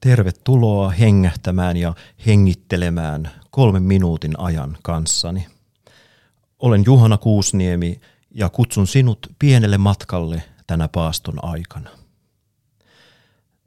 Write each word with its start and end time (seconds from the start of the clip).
Tervetuloa 0.00 0.90
hengähtämään 0.90 1.76
ja 1.76 1.94
hengittelemään 2.26 3.30
kolmen 3.50 3.82
minuutin 3.82 4.40
ajan 4.40 4.76
kanssani. 4.82 5.46
Olen 6.58 6.82
Juhana 6.86 7.18
Kuusniemi 7.18 8.00
ja 8.30 8.48
kutsun 8.48 8.86
sinut 8.86 9.26
pienelle 9.38 9.78
matkalle 9.78 10.42
tänä 10.66 10.88
paaston 10.88 11.44
aikana. 11.44 11.90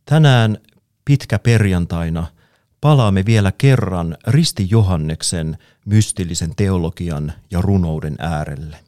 Tänään 0.05 0.57
pitkä 1.05 1.39
perjantaina 1.39 2.27
palaamme 2.81 3.25
vielä 3.25 3.51
kerran 3.51 4.17
Risti 4.27 4.67
Johanneksen 4.69 5.57
mystillisen 5.85 6.55
teologian 6.55 7.33
ja 7.51 7.61
runouden 7.61 8.15
äärelle. 8.19 8.79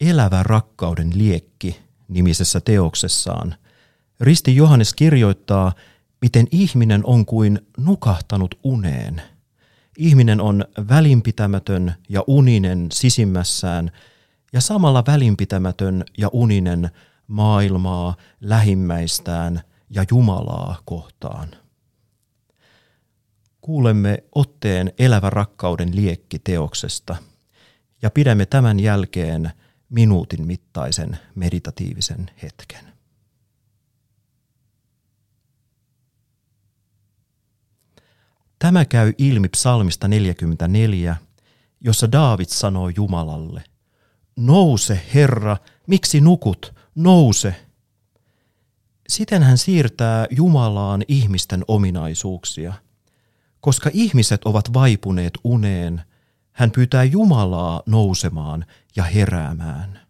Elävä 0.00 0.42
rakkauden 0.42 1.10
liekki 1.14 1.80
nimisessä 2.08 2.60
teoksessaan 2.60 3.54
Risti 4.20 4.56
Johannes 4.56 4.94
kirjoittaa– 4.94 5.72
miten 6.24 6.46
ihminen 6.50 7.06
on 7.06 7.26
kuin 7.26 7.60
nukahtanut 7.76 8.54
uneen. 8.62 9.22
Ihminen 9.98 10.40
on 10.40 10.64
välinpitämätön 10.88 11.94
ja 12.08 12.24
uninen 12.26 12.88
sisimmässään 12.92 13.90
ja 14.52 14.60
samalla 14.60 15.04
välinpitämätön 15.06 16.04
ja 16.18 16.28
uninen 16.32 16.90
maailmaa, 17.26 18.16
lähimmäistään 18.40 19.60
ja 19.90 20.04
Jumalaa 20.10 20.76
kohtaan. 20.84 21.48
Kuulemme 23.60 24.24
otteen 24.34 24.92
elävä 24.98 25.30
rakkauden 25.30 25.96
liekki 25.96 26.38
teoksesta 26.38 27.16
ja 28.02 28.10
pidämme 28.10 28.46
tämän 28.46 28.80
jälkeen 28.80 29.50
minuutin 29.88 30.46
mittaisen 30.46 31.18
meditatiivisen 31.34 32.30
hetken. 32.42 32.93
Tämä 38.64 38.84
käy 38.84 39.12
ilmi 39.18 39.48
psalmista 39.48 40.08
44, 40.08 41.16
jossa 41.80 42.12
Daavid 42.12 42.46
sanoo 42.48 42.88
Jumalalle, 42.88 43.64
Nouse, 44.36 45.00
Herra, 45.14 45.56
miksi 45.86 46.20
nukut? 46.20 46.74
Nouse! 46.94 47.66
Siten 49.08 49.42
hän 49.42 49.58
siirtää 49.58 50.26
Jumalaan 50.30 51.02
ihmisten 51.08 51.64
ominaisuuksia. 51.68 52.72
Koska 53.60 53.90
ihmiset 53.92 54.44
ovat 54.44 54.72
vaipuneet 54.72 55.38
uneen, 55.44 56.02
hän 56.52 56.70
pyytää 56.70 57.04
Jumalaa 57.04 57.82
nousemaan 57.86 58.64
ja 58.96 59.02
heräämään. 59.02 60.00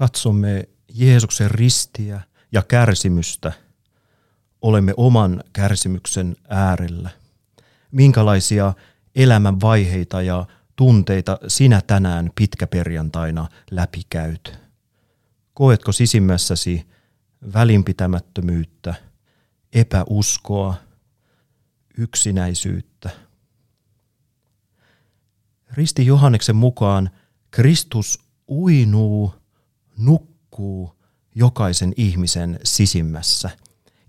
Katsomme 0.00 0.68
Jeesuksen 0.94 1.50
ristiä 1.50 2.20
ja 2.52 2.62
kärsimystä, 2.62 3.52
olemme 4.62 4.94
oman 4.96 5.44
kärsimyksen 5.52 6.36
äärellä. 6.48 7.10
Minkälaisia 7.90 8.72
elämän 9.14 9.60
vaiheita 9.60 10.22
ja 10.22 10.46
tunteita 10.76 11.38
sinä 11.48 11.80
tänään 11.86 12.30
pitkäperjantaina 12.34 13.48
läpikäyt? 13.70 14.58
Koetko 15.54 15.92
sisimmässäsi 15.92 16.86
välinpitämättömyyttä, 17.54 18.94
epäuskoa, 19.72 20.74
yksinäisyyttä? 21.98 23.10
Risti 25.72 26.06
Johanneksen 26.06 26.56
mukaan 26.56 27.10
Kristus 27.50 28.24
uinuu 28.48 29.39
nukkuu 30.00 31.00
jokaisen 31.34 31.92
ihmisen 31.96 32.60
sisimmässä, 32.64 33.50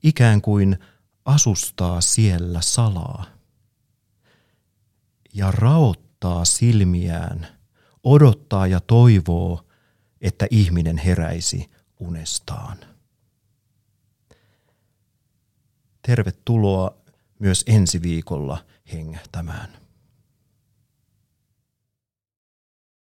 ikään 0.04 0.42
kuin 0.42 0.78
asustaa 1.26 2.02
siellä 2.02 2.62
salaa. 2.62 3.26
Ja 5.34 5.52
raottaa 5.52 6.46
silmiään, 6.46 7.48
odottaa 8.04 8.68
ja 8.68 8.80
toivoo, 8.80 9.66
että 10.22 10.48
ihminen 10.50 10.98
heräisi 10.98 11.70
unestaan. 12.00 12.78
Tervetuloa 16.02 16.98
myös 17.40 17.64
ensi 17.68 18.02
viikolla 18.02 18.66
hengähtämään. 18.94 19.81